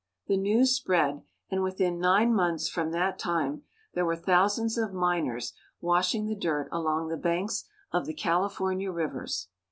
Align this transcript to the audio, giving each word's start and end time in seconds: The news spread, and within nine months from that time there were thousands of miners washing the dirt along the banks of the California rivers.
The 0.25 0.35
news 0.35 0.75
spread, 0.75 1.21
and 1.51 1.61
within 1.61 1.99
nine 1.99 2.33
months 2.33 2.67
from 2.67 2.89
that 2.89 3.19
time 3.19 3.65
there 3.93 4.03
were 4.03 4.15
thousands 4.15 4.75
of 4.75 4.91
miners 4.93 5.53
washing 5.79 6.25
the 6.25 6.33
dirt 6.33 6.67
along 6.71 7.09
the 7.09 7.17
banks 7.17 7.65
of 7.91 8.07
the 8.07 8.15
California 8.15 8.89
rivers. 8.91 9.49